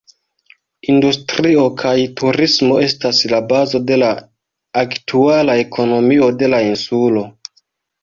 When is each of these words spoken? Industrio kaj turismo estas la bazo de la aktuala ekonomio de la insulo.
Industrio 0.93 1.65
kaj 1.81 1.91
turismo 2.21 2.79
estas 2.87 3.21
la 3.35 3.43
bazo 3.53 3.83
de 3.93 4.01
la 4.07 4.11
aktuala 4.85 5.61
ekonomio 5.69 6.35
de 6.45 6.55
la 6.57 6.67
insulo. 6.75 7.29